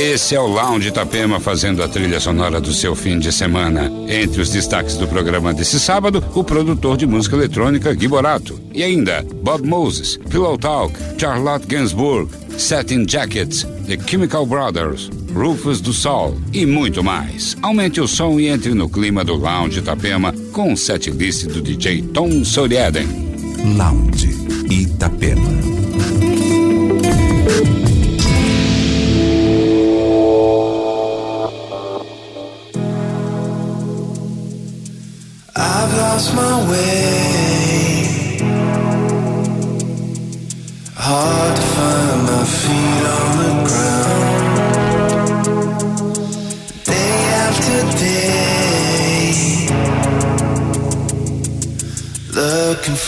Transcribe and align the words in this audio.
Esse 0.00 0.34
é 0.34 0.40
o 0.40 0.46
Lounge 0.46 0.88
Itapema 0.88 1.38
fazendo 1.38 1.82
a 1.82 1.88
trilha 1.88 2.18
sonora 2.18 2.58
do 2.58 2.72
seu 2.72 2.96
fim 2.96 3.18
de 3.18 3.30
semana. 3.30 3.92
Entre 4.08 4.40
os 4.40 4.48
destaques 4.48 4.96
do 4.96 5.06
programa 5.06 5.52
desse 5.52 5.78
sábado, 5.78 6.24
o 6.34 6.42
produtor 6.42 6.96
de 6.96 7.06
música 7.06 7.36
eletrônica 7.36 7.92
Gui 7.92 8.08
Borato. 8.08 8.58
E 8.72 8.82
ainda, 8.82 9.22
Bob 9.42 9.62
Moses, 9.68 10.16
Pillow 10.16 10.56
Talk, 10.56 10.94
Charlotte 11.18 11.66
Gainsbourg, 11.66 12.30
Satin 12.56 13.04
Jackets, 13.06 13.66
The 13.86 13.98
Chemical 14.06 14.46
Brothers, 14.46 15.10
Rufus 15.34 15.82
do 15.82 15.92
Sol 15.92 16.34
e 16.50 16.64
muito 16.64 17.04
mais. 17.04 17.54
Aumente 17.60 18.00
o 18.00 18.08
som 18.08 18.40
e 18.40 18.46
entre 18.46 18.72
no 18.72 18.88
clima 18.88 19.22
do 19.22 19.34
Lounge 19.34 19.80
Itapema 19.80 20.32
com 20.50 20.72
o 20.72 20.78
setlist 20.78 21.44
do 21.48 21.60
DJ 21.60 22.00
Tom 22.14 22.42
Soriaden. 22.42 23.06
Lounge 23.76 24.30
Itapema. 24.70 25.50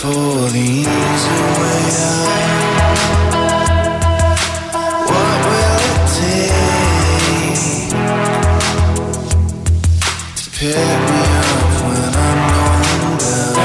For 0.03 0.49
the 0.51 0.59
easy 0.59 1.39
way 1.59 1.83
out. 2.03 2.27
What 5.07 5.37
will 5.47 5.79
it 5.91 6.01
take 6.19 6.67
to 10.39 10.43
pick 10.57 10.91
me 11.07 11.21
up 11.39 11.71
when 11.87 12.11
I'm 12.27 12.39
going 12.57 13.15
down? 13.23 13.55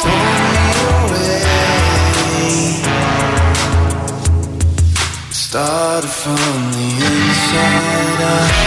Pull 0.00 0.32
me 0.52 0.66
away. 0.88 1.42
Started 5.30 6.08
from 6.08 6.56
the 6.72 6.86
inside 7.04 8.22
out. 8.22 8.57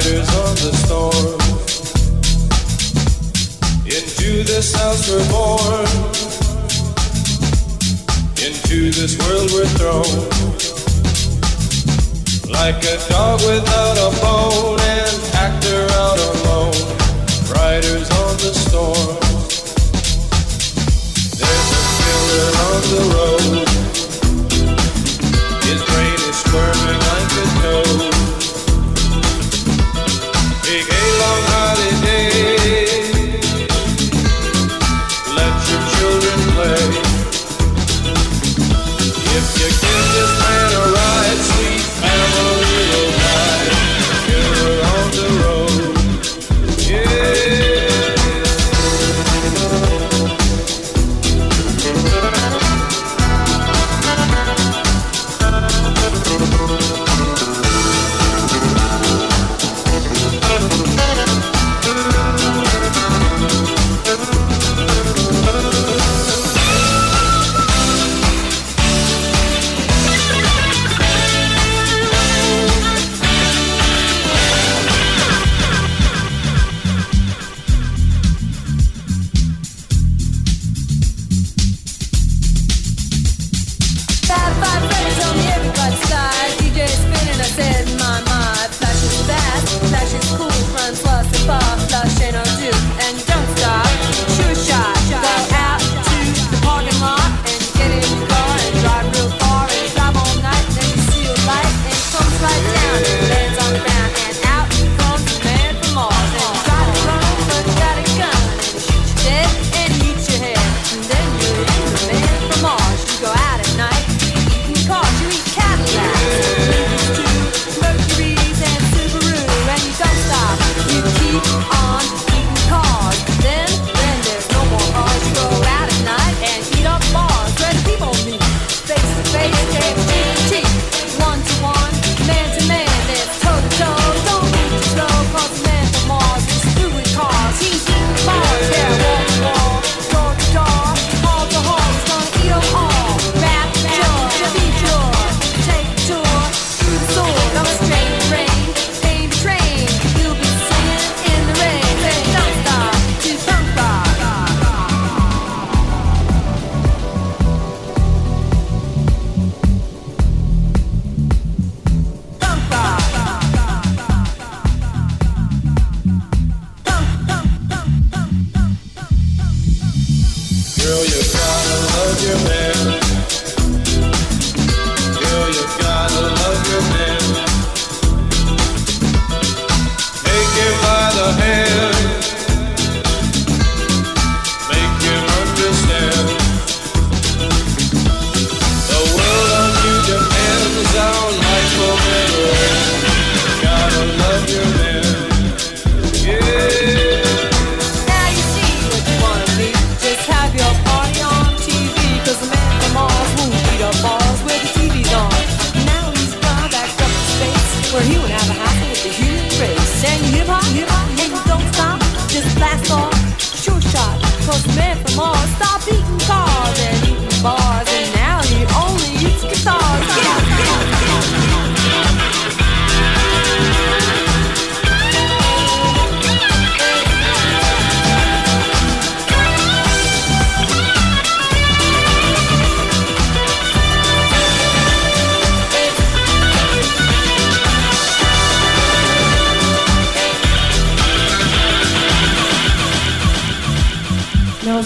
riders 0.00 0.28
on 0.36 0.54
the 0.64 0.72
storm. 0.84 1.40
Into 3.84 4.44
this 4.44 4.74
house 4.74 5.08
we're 5.10 5.28
born. 5.28 5.86
Into 8.40 8.90
this 8.92 9.18
world 9.20 9.50
we're 9.52 9.68
thrown. 9.76 10.28
Like 12.50 12.82
a 12.84 12.96
dog 13.10 13.40
without 13.42 13.98
a 13.98 14.10
bone, 14.22 14.80
actor 15.34 15.86
out 15.92 16.18
alone. 16.30 16.72
Riders 17.52 18.08
on 18.22 18.36
the 18.40 18.52
storm. 18.54 19.18
There's 21.40 21.70
a 21.76 21.84
killer 22.00 22.48
on 22.68 22.80
the 22.94 23.02
road. 23.16 23.68
His 25.68 25.80
brain 25.90 26.20
is 26.30 26.36
squirming 26.40 27.00
like 27.10 27.32
a 27.36 27.46
toad. 27.60 28.19
Take 30.70 30.86
a 30.86 31.04
long 31.18 31.42
holiday. 31.50 32.30
Let 35.34 35.54
your 35.66 35.82
children 35.94 36.38
play. 36.54 36.84
If 39.34 39.46
you 39.58 39.68
give 39.82 40.06
this 40.14 40.32
man 40.38 40.70
a 40.70 40.84
ride, 40.94 41.40
sweet. 41.42 41.99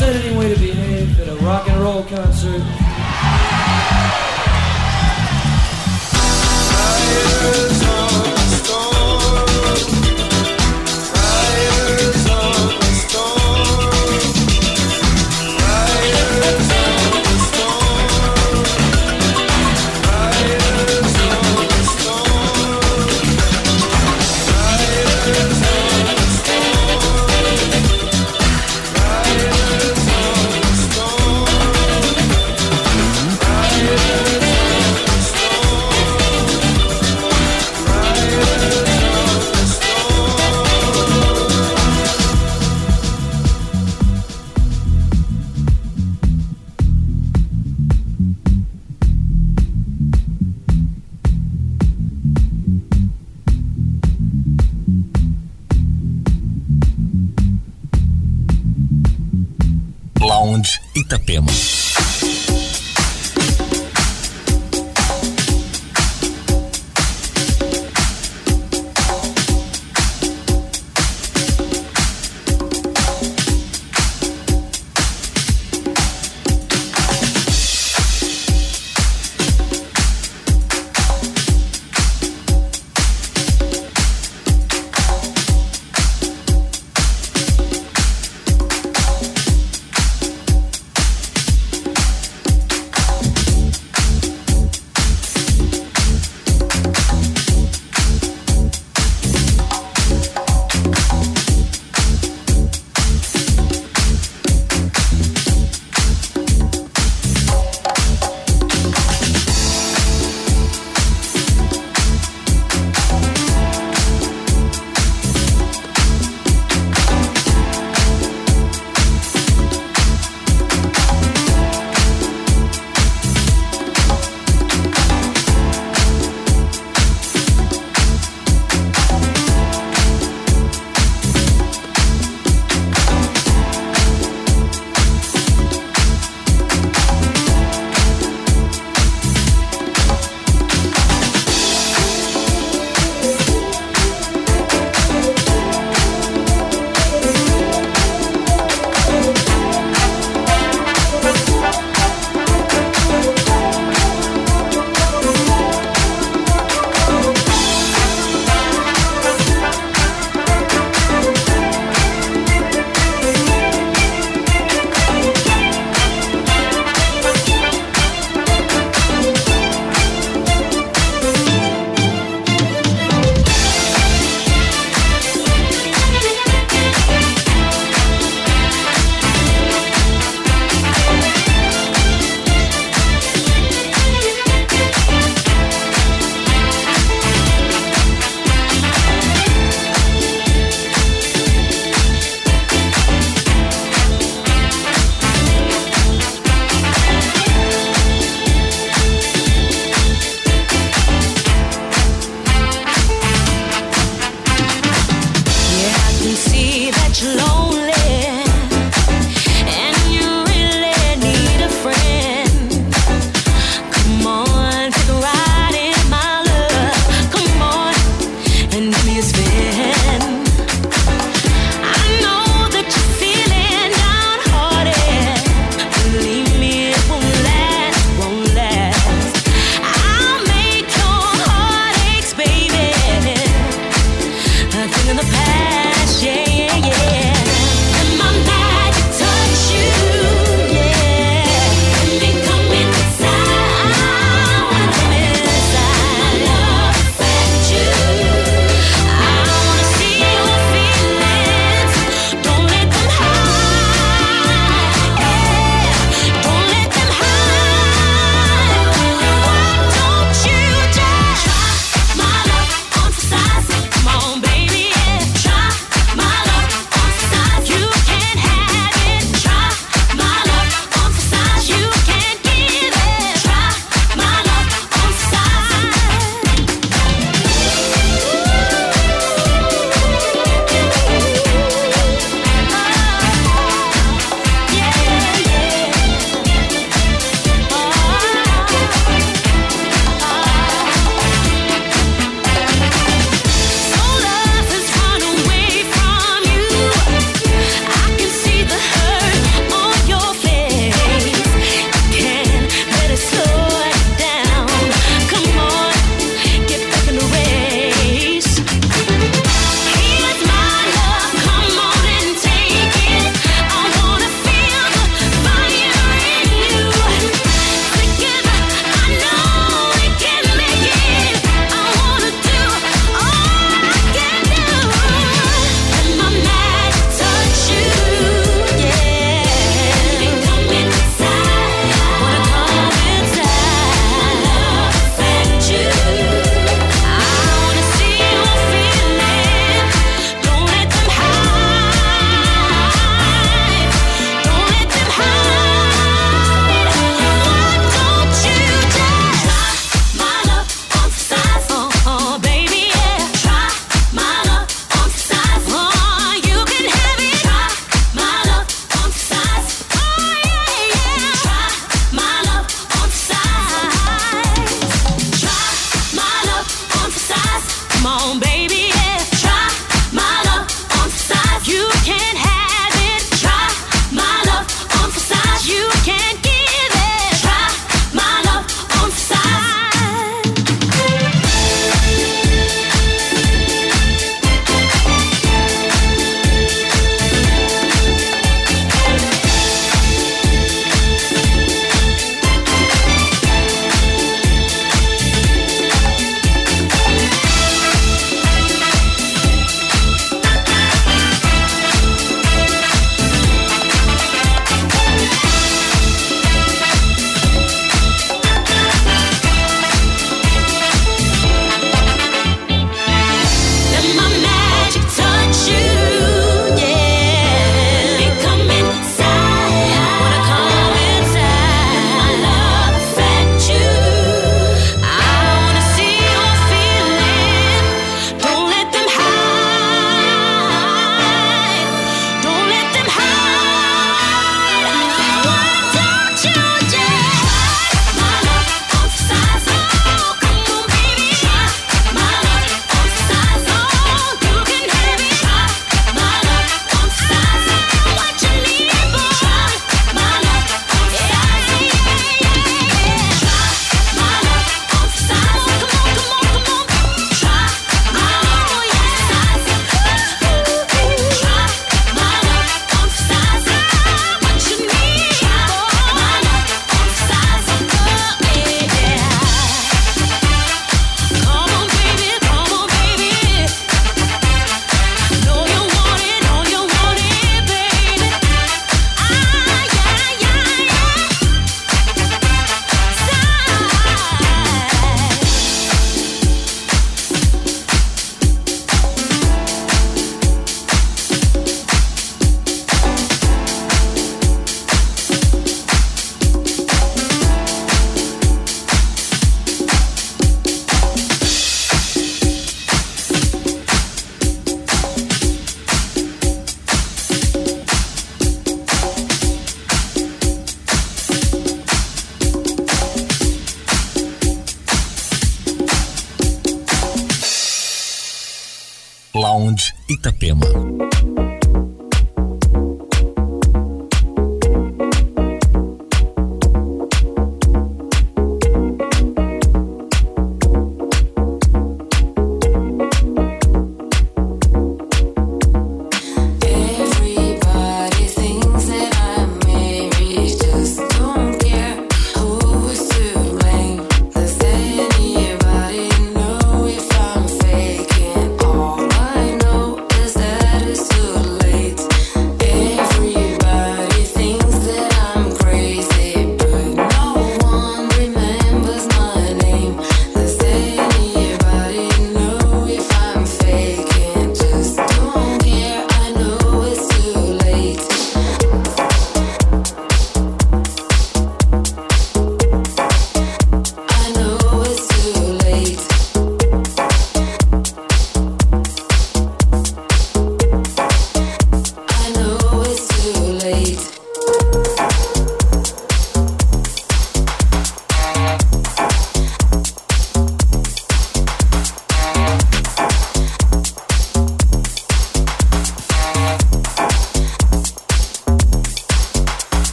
is 0.00 0.06
that 0.06 0.24
any 0.24 0.34
way 0.34 0.48
to 0.48 0.58
behave 0.58 1.20
at 1.20 1.28
a 1.28 1.34
rock 1.44 1.68
and 1.68 1.78
roll 1.82 2.02
concert? 2.04 2.79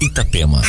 Itapema. 0.00 0.62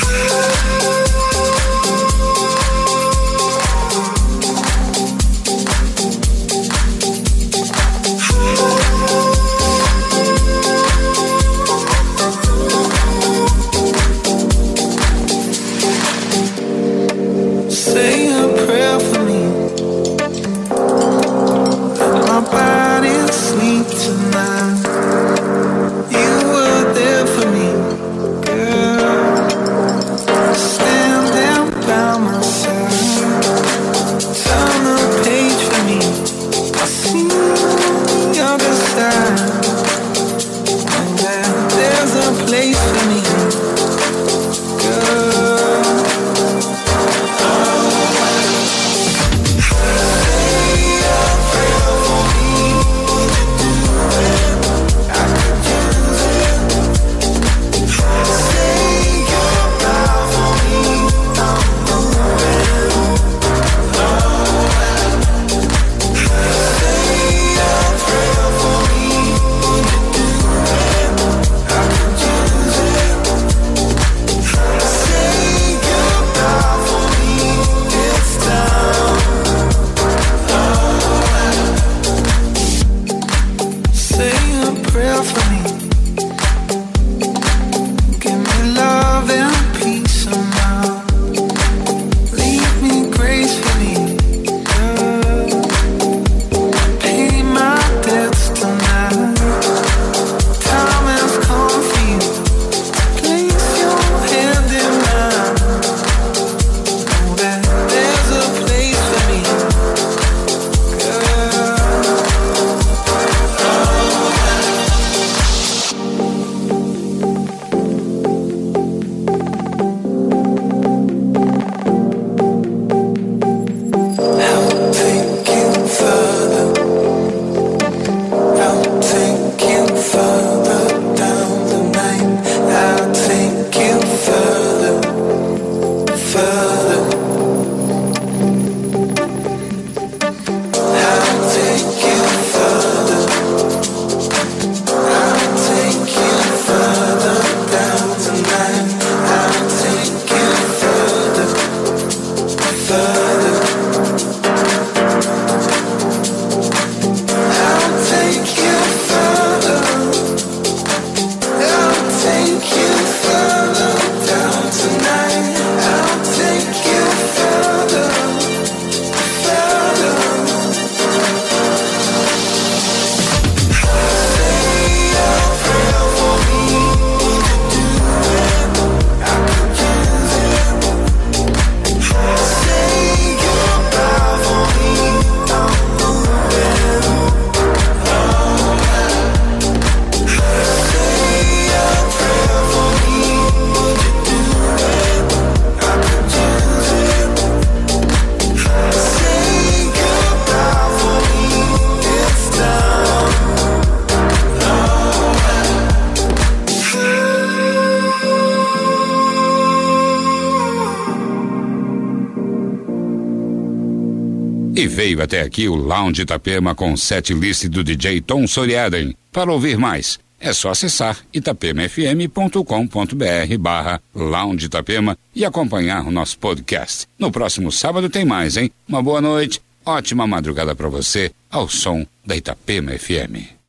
veio 215.11 215.23
até 215.23 215.41
aqui 215.41 215.67
o 215.67 215.75
Lounge 215.75 216.21
Itapema 216.21 216.73
com 216.73 216.95
set 216.95 217.33
list 217.33 217.67
do 217.67 217.83
DJ 217.83 218.21
Tom 218.21 218.47
Soriaden. 218.47 219.15
Para 219.31 219.51
ouvir 219.51 219.77
mais, 219.77 220.19
é 220.39 220.53
só 220.53 220.69
acessar 220.69 221.17
itapemafm.com.br 221.33 223.57
barra 223.59 224.01
Lounge 224.15 224.65
Itapema 224.65 225.17
e 225.35 225.45
acompanhar 225.45 226.07
o 226.07 226.11
nosso 226.11 226.37
podcast. 226.39 227.07
No 227.19 227.31
próximo 227.31 227.71
sábado 227.71 228.09
tem 228.09 228.25
mais, 228.25 228.57
hein? 228.57 228.71
Uma 228.87 229.03
boa 229.03 229.21
noite, 229.21 229.61
ótima 229.85 230.25
madrugada 230.25 230.75
para 230.75 230.89
você, 230.89 231.31
ao 231.49 231.67
som 231.67 232.05
da 232.25 232.35
Itapema 232.35 232.97
FM. 232.97 233.59